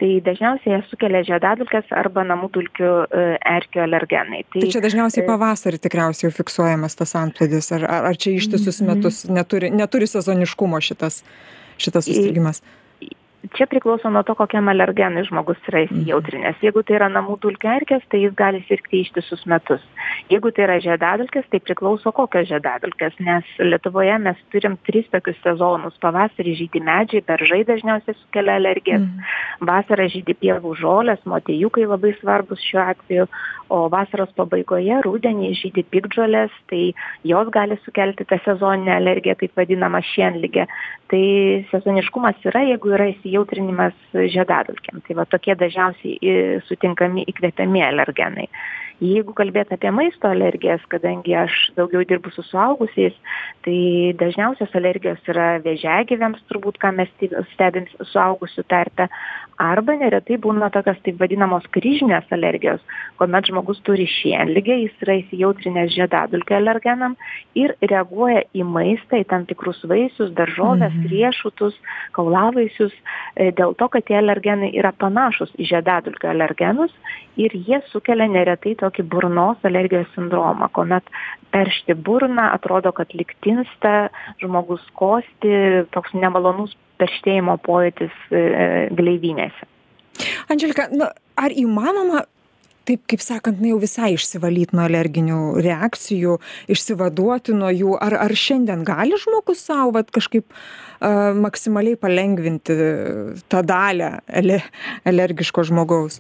Tai 0.01 0.09
dažniausiai 0.27 0.75
ją 0.75 0.81
sukelia 0.89 1.23
žiedadulkės 1.29 1.93
arba 1.95 2.25
namų 2.27 2.51
dulkių 2.57 2.91
e, 2.91 3.29
erkių 3.53 3.85
alergenai. 3.85 4.43
Tai 4.51 4.65
čia 4.75 4.83
dažniausiai 4.83 5.23
e, 5.23 5.29
pavasarį 5.29 5.79
tikriausiai 5.87 6.35
fiksuojamas 6.35 6.99
tas 6.99 7.15
antplūdis. 7.21 7.71
Ar 7.79 7.87
ar 7.87 8.11
ar 8.11 8.19
čia 8.19 8.35
ištisus 8.41 8.83
mhm. 8.83 8.91
metus 8.91 9.23
neturi 9.31 9.71
neturi 9.71 10.11
sezoniškumo 10.11 10.83
šitas 10.83 11.23
šitas 11.79 12.11
susirgimas 12.11 12.65
čia 13.57 13.67
priklauso 13.71 14.11
nuo 14.11 14.23
to 14.27 14.35
kokiam 14.39 14.69
alergenui 14.73 15.25
žmogus 15.29 15.61
yra 15.71 15.85
mhm. 15.85 16.03
įsijautrinęs. 16.03 16.63
Jeigu 16.65 16.83
tai 16.87 16.99
yra 16.99 17.09
namų 17.13 17.39
dulkių 17.45 17.71
erkės 17.77 18.07
tai 18.13 18.23
jis 18.25 18.35
gali 18.39 18.63
sirgti 18.69 19.03
ištisus 19.05 19.45
metus. 19.51 19.85
Jeigu 20.33 20.53
tai 20.55 20.67
yra 20.67 20.79
žiedadulkės 20.85 21.49
tai 21.53 21.61
priklauso 21.65 22.13
kokios 22.17 22.49
žiedadulkės 22.51 23.19
nes 23.25 23.53
lietuvoje 23.63 24.17
mes 24.25 24.41
turim 24.53 24.79
tris 24.89 25.09
tokius 25.13 25.39
sezonus. 25.45 25.99
Pavasarį 26.03 26.57
žydi 26.63 26.83
medžiai 26.85 27.25
beržai 27.27 27.63
dažniausiai 27.69 28.17
sukelia 28.19 28.59
alergijas. 28.61 29.05
Mhm. 29.05 29.37
vasarą 29.69 30.09
žydi 30.13 30.35
pievų 30.39 30.75
žolės 30.79 31.23
motiejukai 31.27 31.87
labai 31.89 32.15
svarbūs 32.21 32.63
šiuo 32.71 32.85
atveju. 32.95 33.29
O 33.69 33.83
vasaros 33.93 34.31
pabaigoje 34.33 35.03
rudenį 35.05 35.51
žydi 35.59 35.83
piktžolės 35.93 36.53
tai 36.71 36.95
jos 37.29 37.51
gali 37.53 37.77
sukelti 37.85 38.25
tą 38.25 38.39
sezoninę 38.47 38.95
alergiją 38.97 39.35
taip 39.37 39.61
vadinamą 39.61 40.01
šienligę. 40.09 40.65
Tai 41.13 41.25
sezoniškumas 41.73 42.41
yra 42.49 42.65
jeigu 42.65 42.95
yra 42.97 43.11
įsijautrinimas 43.39 43.95
žiedadulkėm. 44.13 45.03
Tai 45.07 45.17
va 45.19 45.25
tokie 45.27 45.55
dažniausiai 45.55 46.61
sutinkami 46.67 47.25
įkvepiami 47.31 47.83
alergenai 47.83 48.49
jeigu 49.03 49.35
kalbėt 49.37 49.73
apie 49.75 49.91
maisto 49.95 50.31
alergijas 50.31 50.83
kadangi 50.93 51.35
aš 51.39 51.57
daugiau 51.77 52.05
dirbu 52.09 52.33
su 52.35 52.43
suaugusiais 52.47 53.15
tai 53.67 54.15
dažniausios 54.19 54.75
alergijos 54.79 55.31
yra 55.31 55.59
vėžiagyviams 55.65 56.43
turbūt 56.51 56.81
ką 56.83 56.95
mes 56.99 57.13
stebim 57.55 57.87
suaugusių 58.13 58.67
tarpe 58.71 59.09
arba 59.59 59.95
neretai 59.99 60.39
būna 60.43 60.71
tokios 60.75 60.99
taip 61.05 61.19
vadinamos 61.23 61.67
kryžminės 61.75 62.27
alergijos 62.35 62.83
kuomet 63.19 63.51
žmogus 63.51 63.81
turi 63.87 64.07
šienligę 64.11 64.77
jis 64.83 65.05
yra 65.07 65.19
įsijautrinęs 65.23 65.95
žiedadulkių 65.95 66.59
alergenam 66.59 67.17
ir 67.59 67.75
reaguoja 67.83 68.45
į 68.55 68.67
maistą 68.67 69.23
į 69.23 69.29
tam 69.31 69.47
tikrus 69.51 69.83
vaisius 69.91 70.35
daržoves 70.39 70.95
mhm. 70.95 71.07
riešutus 71.13 71.79
kaulavaisius 72.19 72.95
e, 73.35 73.51
dėl 73.55 73.75
to 73.79 73.91
kad 73.95 74.07
tie 74.11 74.19
alergenai 74.19 74.71
yra 74.75 74.95
panašūs 74.95 75.55
į 75.59 75.71
žiedadulkių 75.73 76.31
alergenus 76.35 76.95
ir 77.39 77.55
jie 77.55 77.83
sukelia 77.93 78.27
neretai 78.31 78.75
tokį 78.89 79.07
burnos 79.13 79.69
alergijos 79.69 80.09
sindromą 80.17 80.71
kuomet 80.75 81.07
peršti 81.53 81.95
burną 81.95 82.51
atrodo 82.57 82.93
kad 82.97 83.13
lyg 83.17 83.33
tinsta 83.45 84.09
žmogus 84.43 84.85
kosti 84.99 85.85
toks 85.95 86.17
nemalonus 86.17 86.75
perštėjimo 86.99 87.59
pojūtis 87.63 88.15
e, 88.33 88.43
gleivinėse. 88.99 89.69
Andželika 90.51 90.89
na 90.91 91.13
ar 91.39 91.55
įmanoma 91.55 92.25
taip 92.89 93.05
kaip 93.11 93.21
sakant 93.21 93.61
na 93.61 93.73
jau 93.73 93.79
visai 93.83 94.15
išsivalyt 94.17 94.73
nuo 94.73 94.87
alerginių 94.89 95.39
reakcijų 95.65 96.39
išsivaduoti 96.73 97.57
nuo 97.57 97.71
jų? 97.75 97.95
Ar 98.01 98.17
ar 98.25 98.35
šiandien 98.45 98.85
gali 98.89 99.19
žmogus 99.21 99.67
sau 99.69 99.93
vat 99.95 100.11
kažkaip 100.15 100.49
a 101.05 101.31
maksimaliai 101.37 102.01
palengvinti 102.01 102.75
tą 103.53 103.63
dalią 103.63 104.17
ale 104.41 104.63
alergiško 105.07 105.67
žmogaus 105.69 106.19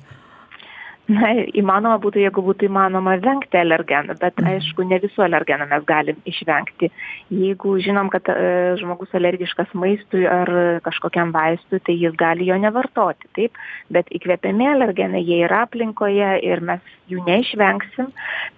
na 1.08 1.30
įmanoma 1.56 1.96
būtų 2.02 2.20
jeigu 2.20 2.42
būtų 2.44 2.68
įmanoma 2.68 3.16
vengti 3.24 3.58
alergenų 3.60 4.18
bet 4.20 4.36
mhm. 4.36 4.58
aišku 4.58 4.84
ne 4.88 4.98
visų 5.02 5.24
alergenų 5.24 5.68
mes 5.70 5.86
galim 5.88 6.20
išvengti. 6.28 6.90
Jeigu 7.32 7.76
žinom 7.84 8.10
kad 8.12 8.28
e, 8.32 8.76
žmogus 8.80 9.14
alergiškas 9.16 9.72
maistui 9.78 10.26
ar 10.28 10.52
kažkokiam 10.84 11.32
vaistui 11.32 11.80
tai 11.84 11.96
jis 11.96 12.16
gali 12.18 12.48
jo 12.50 12.58
nevartoti 12.60 13.30
taip? 13.38 13.56
Bet 13.92 14.12
įkvepiami 14.12 14.68
alergenai 14.74 15.24
jie 15.24 15.42
yra 15.46 15.64
aplinkoje 15.66 16.34
ir 16.44 16.64
mes 16.64 16.84
jų 17.08 17.24
neišvengsim. 17.24 18.12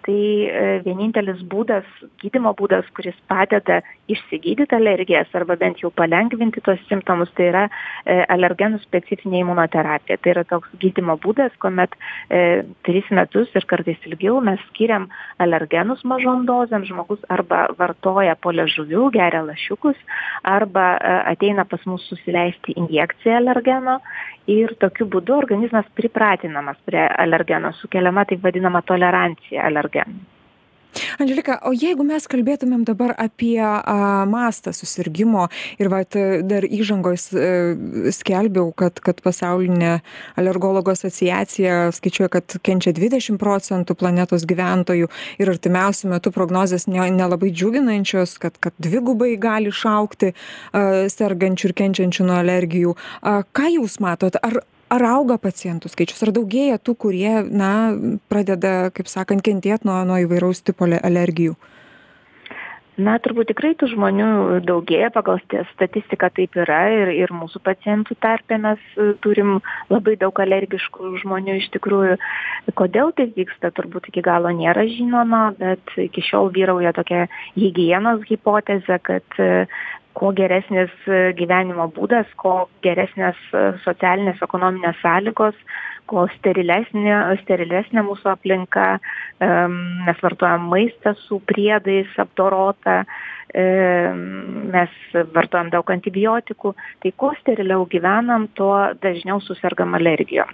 Tai 0.07 0.19
e, 0.19 0.67
vienintelis 0.87 1.43
būdas 1.51 1.87
gydymo 2.23 2.53
būdas 2.59 2.89
kuris 2.97 3.17
padeda 3.31 3.81
išsigydyt 4.11 4.75
alergijas 4.75 5.31
arba 5.39 5.55
bent 5.61 5.83
jau 5.85 5.93
palengvinti 5.95 6.63
tuos 6.67 6.83
simptomus 6.89 7.31
tai 7.39 7.51
yra 7.53 7.65
e, 7.69 8.19
alergenų 8.27 8.83
specifinė 8.83 9.45
imunoterapija. 9.45 10.19
Tai 10.19 10.35
yra 10.35 10.47
toks 10.51 10.75
gydymo 10.83 11.19
būdas 11.23 11.55
kuomet 11.63 11.95
tris 12.87 13.11
metus 13.17 13.53
ir 13.59 13.67
kartais 13.71 14.09
ilgiau 14.09 14.41
mes 14.45 14.61
skiriam 14.71 15.07
alergenus 15.43 16.03
mažom 16.13 16.47
dozėm. 16.49 16.87
Žmogus 16.89 17.23
arba 17.29 17.67
vartoja 17.79 18.37
po 18.41 18.55
liežuviu 18.55 19.11
geria 19.15 19.43
lašiukus 19.47 19.99
arba 20.57 20.87
e, 20.97 21.15
ateina 21.35 21.67
pas 21.69 21.85
mus 21.87 22.07
susileisti 22.09 22.77
injekciją 22.81 23.39
alergeno 23.41 24.01
ir 24.51 24.75
tokiu 24.83 25.07
būdu 25.15 25.37
organizmas 25.39 25.89
pripratinamas 25.95 26.81
prie 26.87 27.07
alergeno 27.25 27.73
sukeliama 27.83 28.27
taip 28.27 28.45
vadinama 28.45 28.83
tolerancija 28.93 29.67
alergenui 29.71 30.40
andželika 31.19 31.59
o 31.67 31.73
jeigu 31.77 32.05
mes 32.07 32.27
kalbėtumėm 32.31 32.85
dabar 32.89 33.15
apie 33.19 33.59
a 33.61 34.27
mastą 34.31 34.73
susirgimo 34.77 35.49
ir 35.81 35.91
vat 35.93 36.17
dar 36.47 36.67
įžangoj 36.67 37.19
s 37.19 37.33
e, 37.35 37.51
skelbiau 38.15 38.73
kad 38.77 39.01
kad 39.05 39.23
pasaulinė 39.25 40.01
alergologų 40.41 40.95
asociacija 40.95 41.91
skaičiuoja 41.97 42.33
kad 42.37 42.59
kenčia 42.67 42.95
dvidešim 42.97 43.39
procentų 43.41 43.97
planetos 43.99 44.47
gyventojų 44.49 45.11
ir 45.41 45.55
artimiausiu 45.55 46.11
metu 46.13 46.33
prognozės 46.35 46.89
ne 46.91 47.11
nelabai 47.15 47.53
džiuginančios 47.55 48.39
kad 48.43 48.59
kad 48.61 48.77
dvigubai 48.79 49.35
gali 49.41 49.71
išaugti 49.73 50.33
a 50.73 51.09
sergančių 51.11 51.71
ir 51.71 51.77
kenčiančių 51.83 52.27
nuo 52.29 52.39
alergijų. 52.41 52.97
A 53.23 53.41
ką 53.57 53.71
jūs 53.77 53.99
matot? 54.03 54.39
Ar 54.43 54.63
ar 54.91 55.07
auga 55.15 55.39
pacientų 55.41 55.91
skaičius 55.93 56.25
ar 56.27 56.35
daugėja 56.37 56.81
tų 56.83 56.97
kurie 57.05 57.35
na 57.47 57.73
pradeda 58.33 58.91
kaip 58.95 59.11
sakant 59.11 59.45
kentėt 59.47 59.87
nuo 59.89 60.01
nuo 60.09 60.19
įvairaus 60.25 60.65
tipo 60.67 60.89
alergijų? 60.91 61.57
Na 63.01 63.15
turbūt 63.23 63.49
tikrai 63.49 63.71
tų 63.79 63.87
žmonių 63.95 64.27
daugėja 64.67 65.09
pagal 65.15 65.39
statistiką 65.71 66.29
taip 66.37 66.57
yra 66.59 66.81
ir 66.93 67.13
ir 67.15 67.33
mūsų 67.33 67.63
pacientų 67.65 68.17
tarpe 68.21 68.59
mes 68.61 68.83
e, 68.99 69.13
turim 69.25 69.61
labai 69.89 70.17
daug 70.21 70.37
alergiškų 70.43 71.15
žmonių 71.23 71.55
iš 71.61 71.71
tikrųjų. 71.77 72.19
Kodėl 72.77 73.15
taip 73.17 73.39
vyksta 73.39 73.71
turbūt 73.77 74.11
iki 74.11 74.25
galo 74.27 74.53
nėra 74.53 74.85
žinoma 74.91 75.43
bet 75.61 75.95
iki 76.03 76.25
šiol 76.27 76.51
vyrauja 76.57 76.93
tokia 76.97 77.25
higienos 77.55 78.27
hipotezė 78.29 79.01
kad 79.07 79.41
e, 79.41 79.65
kuo 80.19 80.33
geresnis 80.37 80.93
e, 81.07 81.31
gyvenimo 81.39 81.89
būdas 81.97 82.29
kuo 82.41 82.69
geresnės 82.87 83.39
e, 83.55 83.65
socialinės 83.85 84.43
ekonominės 84.47 84.99
sąlygos 85.03 85.59
kuo 86.11 86.25
sterilesnė 86.35 87.19
sterilesnė 87.45 88.03
mūsų 88.03 88.33
aplinka 88.33 88.87
mes 89.39 90.23
vartojam 90.25 90.65
maistą 90.73 91.13
su 91.21 91.39
priedais 91.47 92.11
apdorotą 92.19 93.05
mes 93.51 94.93
vartojam 95.35 95.71
daug 95.73 95.91
antibiotikų 95.91 96.75
tai 97.03 97.13
kuo 97.19 97.33
steriliau 97.41 97.87
gyvenam 97.91 98.47
tuo 98.55 98.93
dažniau 99.03 99.41
susergam 99.43 99.95
alergijom 99.99 100.53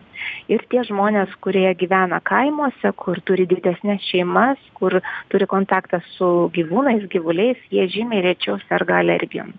ir 0.48 0.64
tie 0.70 0.84
žmonės 0.88 1.34
kurie 1.44 1.68
gyvena 1.78 2.20
kaimuose 2.24 2.92
kur 2.96 3.20
turi 3.28 3.46
didesnes 3.46 4.00
šeimas 4.10 4.58
kur 4.78 5.00
turi 5.28 5.46
kontaktą 5.46 6.00
su 6.16 6.50
gyvūnais 6.56 7.06
gyvuliais 7.12 7.60
jie 7.70 7.86
žymiai 7.92 8.24
rečiau 8.24 8.58
serga 8.68 9.00
alergijom. 9.02 9.52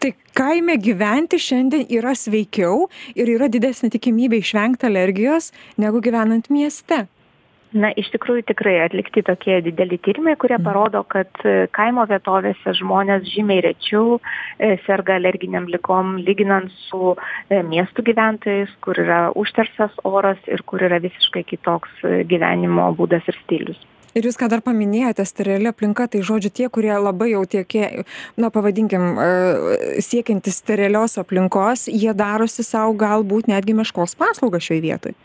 Tai 0.00 0.14
kaime 0.32 0.78
gyventi 0.80 1.36
šiandien 1.36 1.88
yra 1.92 2.14
sveikiau 2.16 2.86
ir 3.12 3.28
yra 3.34 3.50
didesnė 3.52 3.90
tikimybė 3.92 4.40
išvengt 4.40 4.86
alergijos 4.88 5.50
negu 5.76 6.00
gyvenant 6.00 6.48
mieste 6.48 7.04
na 7.76 7.90
iš 7.98 8.10
tikrųjų 8.14 8.44
tikrai 8.50 8.76
atlikti 8.84 9.22
tokie 9.26 9.60
dideli 9.64 9.98
tyrimai 10.02 10.36
kurie 10.40 10.56
mhm. 10.58 10.66
parodo 10.66 11.02
kad 11.10 11.30
e, 11.44 11.68
kaimo 11.76 12.06
vietovėse 12.10 12.74
žmonės 12.80 13.28
žymiai 13.30 13.62
rečiau 13.68 14.18
e, 14.18 14.76
serga 14.86 15.18
alerginėm 15.20 15.68
ligom 15.70 16.18
lyginant 16.24 16.72
su 16.88 17.14
e, 17.14 17.62
miestų 17.66 18.06
gyventojais 18.10 18.74
kur 18.84 18.98
yra 18.98 19.22
užterštas 19.38 20.02
oras 20.08 20.40
ir 20.50 20.64
kur 20.66 20.82
yra 20.82 21.00
visiškai 21.02 21.44
kitoks 21.46 22.04
gyvenimo 22.30 22.90
būdas 22.98 23.26
ir 23.30 23.38
stilius 23.44 23.80
ir 24.18 24.26
jūs 24.26 24.38
ką 24.40 24.50
dar 24.50 24.64
paminėjote 24.66 25.22
sterili 25.28 25.70
aplinka 25.70 26.08
tai 26.10 26.24
žodžiu 26.26 26.50
tie 26.50 26.68
kurie 26.72 26.92
labai 26.98 27.30
jau 27.36 27.44
tiekie 27.46 28.04
na 28.34 28.50
pavadinkim 28.50 29.14
siekiantys 30.02 30.58
sterilios 30.64 31.14
aplinkos 31.22 31.86
jie 31.86 32.10
darosi 32.18 32.66
sau 32.66 32.90
galbūt 32.98 33.52
netgi 33.52 33.78
meškos 33.78 34.18
paslaugą 34.18 34.58
šioj 34.58 34.82
vietoj 34.88 35.18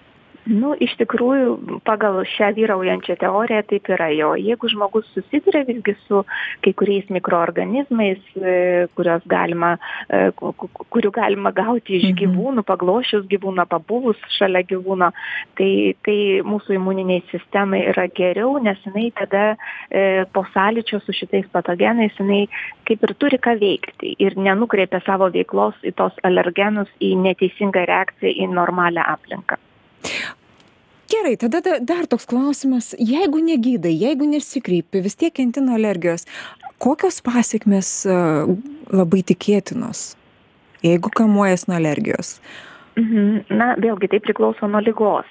nu 0.45 0.73
iš 0.81 0.93
tikrųjų 0.99 1.79
pagal 1.85 2.19
šią 2.29 2.51
vyraujančią 2.57 3.17
teoriją 3.21 3.63
taip 3.69 3.89
yra 3.93 4.11
jo 4.13 4.33
jeigu 4.37 4.69
žmogus 4.69 5.07
susiduria 5.15 5.63
visgi 5.65 5.95
su 6.05 6.21
kai 6.65 6.73
kuriais 6.77 7.09
mikroorganizmais 7.13 8.21
e, 8.37 8.85
kuriuos 8.97 9.25
galima 9.29 9.75
e, 10.09 10.29
kurių 10.37 11.11
galima 11.15 11.51
gauti 11.55 11.97
iš 11.97 12.11
mhm. 12.11 12.17
gyvūnų 12.21 12.65
paglosčius 12.67 13.25
gyvūną 13.31 13.65
pabuvus 13.71 14.21
šalia 14.37 14.61
gyvūno 14.69 15.11
tai 15.57 15.71
tai 16.05 16.17
mūsų 16.45 16.77
imuninei 16.77 17.23
sistemai 17.31 17.81
yra 17.89 18.07
geriau 18.13 18.59
nes 18.61 18.81
jinai 18.85 19.09
tada 19.17 19.45
e, 19.89 20.25
po 20.33 20.45
sąlyčio 20.53 21.01
su 21.01 21.15
šitais 21.15 21.49
patogenais 21.53 22.13
jinai 22.21 22.45
kaip 22.85 23.01
ir 23.01 23.15
turi 23.17 23.41
ką 23.41 23.57
veikti 23.61 24.13
ir 24.21 24.37
nenukreipia 24.37 25.01
savo 25.05 25.31
veiklos 25.33 25.77
į 25.81 25.95
tos 25.97 26.17
alergenus 26.27 26.91
į 27.01 27.15
neteisingą 27.25 27.87
reakciją 27.89 28.35
į 28.45 28.53
normalią 28.53 29.09
aplinką 29.15 29.57
gerai 31.11 31.35
tada 31.37 31.61
da 31.61 31.79
dar 31.79 32.09
toks 32.09 32.25
klausimas. 32.25 32.93
Jeigu 32.99 33.41
negydai 33.45 33.93
jeigu 33.93 34.27
nesikreipi 34.29 35.03
vis 35.05 35.15
tiek 35.15 35.33
kenti 35.33 35.63
nuo 35.63 35.77
alergijos 35.79 36.25
kokios 36.81 37.21
pasekmės 37.23 37.89
labai 38.91 39.23
tikėtinos 39.23 40.13
jeigu 40.85 41.09
kamuojas 41.15 41.67
nuo 41.67 41.77
alergijos? 41.77 42.39
Mhm. 42.99 43.45
Na 43.49 43.73
vėlgi 43.81 44.09
tai 44.11 44.21
priklauso 44.23 44.67
nuo 44.71 44.81
ligos 44.83 45.27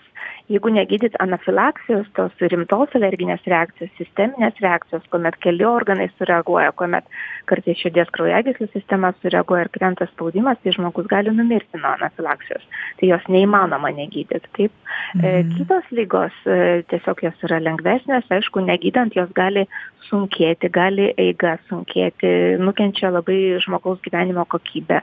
jeigu 0.48 0.68
negydyt 0.68 1.14
anafilaksijos 1.24 2.08
tos 2.16 2.42
rimtos 2.52 2.92
alerginės 2.98 3.44
reakcijos 3.48 3.92
sisteminės 3.96 4.58
reakcijos 4.60 5.06
kuomet 5.12 5.38
keli 5.40 5.64
organai 5.64 6.10
sureaguoja 6.18 6.74
kuomet 6.76 7.08
kartais 7.48 7.80
širdies 7.80 8.10
kraujagyslių 8.12 8.68
sistema 8.74 9.14
sureaguoja 9.22 9.64
ir 9.64 9.72
krenta 9.72 10.08
spaudimas 10.10 10.60
tai 10.60 10.74
žmogus 10.76 11.08
gali 11.08 11.32
numirti 11.32 11.80
nuo 11.80 11.94
anafilaksijos. 11.96 12.66
Tai 13.00 13.08
jos 13.08 13.24
neįmanoma 13.32 13.94
negydyt 13.96 14.50
taip 14.58 14.70
e, 14.70 15.16
mhm. 15.16 15.54
kitos 15.56 15.88
ligos 15.96 16.36
e, 16.44 16.84
tiesiog 16.92 17.24
jos 17.24 17.48
yra 17.48 17.62
lengvesnės 17.64 18.28
aišku 18.38 18.64
negydant 18.68 19.16
jos 19.16 19.32
gali 19.36 19.64
sunkėti 20.10 20.68
gali 20.72 21.08
eiga 21.20 21.56
sunkėti 21.70 22.30
nukenčia 22.60 23.08
labai 23.14 23.56
žmogaus 23.64 24.02
gyvenimo 24.04 24.44
kokybė. 24.52 25.00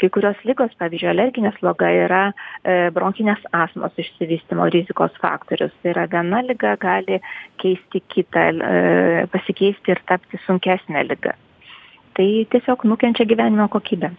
Kai 0.00 0.10
kurios 0.12 0.40
ligos 0.48 0.74
pavyzdžiui 0.80 1.10
alerginė 1.14 1.54
sloga 1.56 1.88
yra 2.04 2.22
e, 2.30 2.90
bronchinės 2.92 3.40
astmos 3.56 3.96
išsivystymo 3.96 4.68
rizikos 4.82 5.14
faktorius. 5.22 5.72
Tai 5.82 5.94
yra 5.94 6.08
viena 6.10 6.42
liga 6.44 6.74
gali 6.82 7.22
keisti 7.62 8.02
kitą 8.12 8.44
e, 8.52 9.24
pasikeisti 9.32 9.94
ir 9.94 10.02
tapti 10.10 10.40
sunkesne 10.46 11.06
liga. 11.08 11.36
Tai 12.12 12.28
tiesiog 12.52 12.84
nukenčia 12.90 13.24
gyvenimo 13.24 13.70
kokybė. 13.72 14.12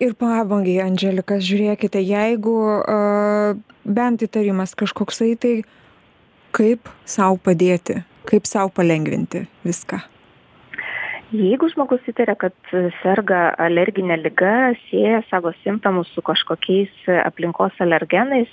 Ir 0.00 0.16
pabaigai 0.20 0.80
andželika 0.84 1.38
žiūrėkite 1.40 2.02
jeigu 2.04 2.56
uh, 2.76 3.54
bent 3.84 4.24
įtarimas 4.26 4.74
kažkoksai 4.76 5.30
tai 5.40 5.54
kaip 6.56 6.90
sau 7.08 7.38
padėti 7.40 8.02
kaip 8.28 8.48
sau 8.48 8.68
palengvinti 8.72 9.46
viską 9.64 10.02
jeigu 11.34 11.66
žmogus 11.72 12.04
įtaria 12.06 12.36
kad 12.38 12.54
serga 13.00 13.48
alergine 13.58 14.14
liga 14.20 14.74
sieja 14.86 15.24
savo 15.26 15.50
simptomus 15.64 16.06
su 16.14 16.22
kažkokiais 16.22 17.08
aplinkos 17.24 17.74
alergenais 17.82 18.50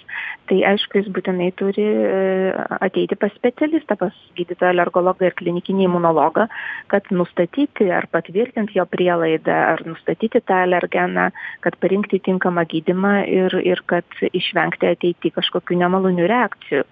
tai 0.50 0.63
aišku 0.65 0.98
jis 0.98 1.10
būtinai 1.13 1.51
turi 1.60 1.86
e, 1.86 2.53
ateiti 2.82 3.15
pas 3.20 3.34
specialistą 3.38 3.98
pas 4.00 4.15
gydytoją 4.38 4.74
alergologą 4.74 5.30
ir 5.30 5.36
klinikinį 5.38 5.86
imunologą 5.86 6.48
kad 6.89 7.12
nustatyti 7.13 7.92
ar 7.94 8.08
patvirtint 8.10 8.74
jo 8.74 8.86
prielaidą 8.89 9.53
ar 9.75 9.86
nustatyti 9.86 10.42
tą 10.42 10.63
alergeną 10.65 11.30
kad 11.62 11.77
parinkti 11.77 12.24
tinkamą 12.25 12.65
gydymą 12.74 13.13
ir 13.30 13.58
ir 13.62 13.84
kad 13.86 14.18
išvengti 14.34 14.89
ateity 14.89 15.30
kažkokių 15.38 15.77
nemalonių 15.84 16.25
reakcijų. 16.27 16.84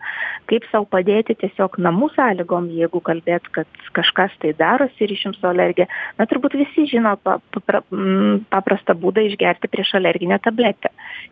Kaip 0.46 0.70
sau 0.70 0.86
padėti 0.86 1.36
tiesiog 1.42 1.80
namų 1.82 2.12
sąlygom 2.14 2.70
jeigu 2.70 3.02
kalbėt 3.02 3.50
kad 3.56 3.84
kažkas 3.98 4.38
tai 4.44 4.54
darosi 4.58 5.10
ryšium 5.10 5.34
su 5.34 5.48
alergija 5.48 5.71
alergija 5.72 5.88
na 6.20 6.28
turbūt 6.28 6.56
visi 6.60 6.86
žino 6.90 7.16
pa 7.24 7.40
papra 7.52 7.82
paprastą 8.52 8.96
būdą 8.96 9.24
išgerti 9.28 9.70
prieš 9.72 9.96
alerginę 9.96 10.40
tabletę. 10.44 10.92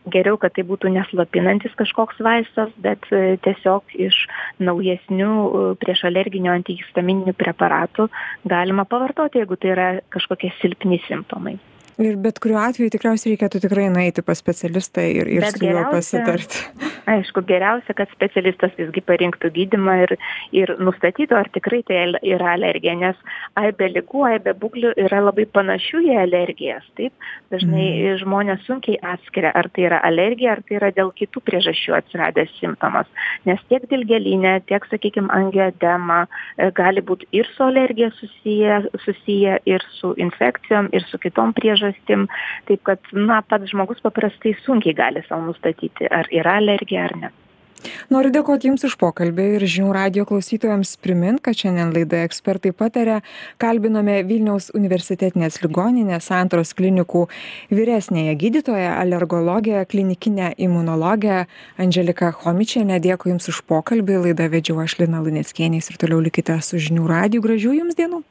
Geriau 0.09 0.37
kad 0.37 0.53
tai 0.55 0.63
būtų 0.63 0.91
neslopinantis 0.95 1.75
kažkoks 1.75 2.19
vaistas 2.19 2.69
bet 2.77 3.03
e, 3.11 3.37
tiesiog 3.43 3.83
iš 3.95 4.15
naujesnių 4.59 5.31
e, 5.31 5.63
priešalerginių 5.81 6.53
antihistamininių 6.53 7.33
preparatų 7.33 8.09
galima 8.45 8.85
pavartoti 8.85 9.39
jeigu 9.39 9.57
tai 9.59 9.73
yra 9.75 9.89
kažkokie 10.09 10.53
silpni 10.61 11.01
simptomai. 11.07 11.57
Ir 11.99 12.15
bet 12.15 12.39
kuriuo 12.39 12.61
atveju 12.63 12.93
tikriausiai 12.93 13.33
reikėtų 13.33 13.59
tikrai 13.65 13.89
nueiti 13.91 14.23
pas 14.23 14.39
specialistą 14.39 15.03
ir 15.03 15.27
ir 15.27 15.49
su 15.51 15.65
juo 15.65 15.83
pasitarti 15.91 16.88
aišku 17.13 17.43
geriausia 17.49 17.95
kad 17.97 18.11
specialistas 18.13 18.75
visgi 18.77 19.03
parinktų 19.05 19.51
gydymą 19.55 19.95
ir 20.05 20.15
ir 20.55 20.73
nustatytų 20.79 21.37
ar 21.39 21.49
tikrai 21.55 21.81
tai 21.87 22.01
yra 22.33 22.53
alergija 22.55 22.95
nes 22.99 23.17
aibė 23.59 23.91
ligų 23.95 24.25
aibė 24.31 24.55
būklių 24.61 24.93
yra 25.05 25.21
labai 25.25 25.45
panašių 25.57 26.03
į 26.09 26.17
alergijas 26.23 26.85
taip? 26.99 27.13
Dažnai 27.53 27.87
mhm. 27.87 28.19
žmonės 28.23 28.65
sunkiai 28.67 28.99
atskiria 29.13 29.53
ar 29.55 29.69
tai 29.73 29.87
yra 29.89 30.01
alergija 30.05 30.57
ar 30.57 30.63
tai 30.67 30.77
yra 30.79 30.91
dėl 30.95 31.13
kitų 31.17 31.43
priežasčių 31.47 31.95
atsiradęs 31.97 32.53
simptomas. 32.59 33.09
Nes 33.49 33.61
tiek 33.71 33.87
dilgėlinė 33.89 34.59
tiek 34.69 34.85
sakykim 34.91 35.31
angioedema 35.33 36.25
e, 36.25 36.69
gali 36.75 37.01
būt 37.05 37.25
ir 37.35 37.49
su 37.55 37.65
alergija 37.65 38.11
susiję 38.19 38.81
susiję 39.05 39.59
ir 39.69 39.85
su 39.97 40.13
infekcijom 40.21 40.91
ir 40.93 41.05
su 41.09 41.17
kitom 41.21 41.53
priežastim 41.57 41.69
priežastim. 41.69 42.27
Taip 42.67 42.83
kad 42.83 42.99
na 43.13 43.41
pats 43.41 43.69
žmogus 43.71 44.01
paprastai 44.01 44.55
sunkiai 44.65 44.95
gali 44.95 45.23
sau 45.27 45.41
nustatyti 45.41 46.07
ar 46.09 46.27
yra 46.31 46.57
alergija 46.57 46.98
ar 47.05 47.15
ne? 47.19 47.35
Noriu 48.11 48.31
dėkoti 48.33 48.67
jums 48.67 48.83
už 48.87 48.95
pokalbį 48.99 49.45
ir 49.55 49.63
žinių 49.73 49.91
radijo 49.95 50.25
klausytojams 50.27 50.95
primint 51.03 51.39
kad 51.45 51.55
šiandien 51.55 51.93
laidoje 51.95 52.25
ekspertai 52.27 52.73
pataria 52.75 53.19
kalbinome 53.63 54.17
vilniaus 54.27 54.67
universitetinės 54.75 55.61
ligoninės 55.63 56.27
santaros 56.31 56.73
klinikų 56.75 57.25
vyresniąją 57.71 58.33
gydytoją 58.41 58.89
alergologę 59.03 59.85
klinikinę 59.93 60.51
imunologę 60.57 61.45
andželiką 61.79 62.33
chomičienę. 62.41 62.99
Dėkui 62.99 63.31
jums 63.31 63.47
už 63.53 63.63
pokalbį. 63.69 64.19
Laidą 64.25 64.49
vedžiau 64.51 64.83
aš 64.83 64.97
lina 64.99 65.23
luneckienė. 65.23 65.79
Jūs 65.79 65.93
ir 65.93 66.01
toliau 66.03 66.19
likite 66.25 66.59
su 66.65 66.81
žinių 66.89 67.07
radiju 67.07 67.45
gražių 67.45 67.77
jums 67.79 67.95
dienų 67.99 68.23